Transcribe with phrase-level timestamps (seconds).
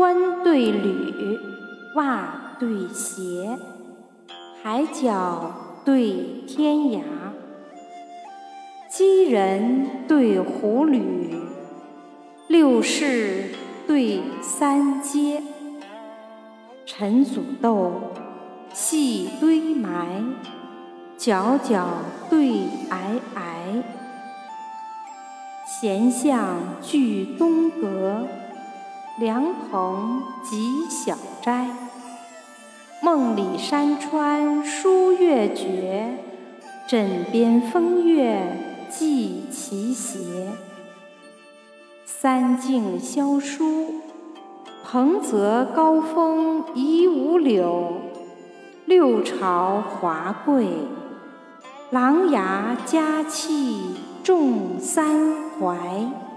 [0.00, 1.38] 冠对履，
[1.94, 3.50] 袜对鞋，
[4.62, 5.52] 海角
[5.84, 7.02] 对天涯，
[8.88, 11.02] 鸡人对狐狸，
[12.48, 13.50] 六世
[13.86, 15.42] 对三阶，
[16.86, 17.92] 陈祖豆，
[18.72, 20.24] 细堆埋，
[21.18, 21.84] 皎皎
[22.30, 22.46] 对
[22.88, 23.82] 皑皑，
[25.66, 27.99] 闲向聚东阁。
[29.20, 31.68] 凉棚几小斋，
[33.02, 36.14] 梦里山川书月绝，
[36.88, 40.48] 枕边风月寄奇邪。
[42.06, 44.00] 三径萧疏，
[44.82, 47.92] 蓬泽高峰遗五柳；
[48.86, 50.66] 六朝华贵，
[51.90, 56.29] 琅琊佳气重三槐。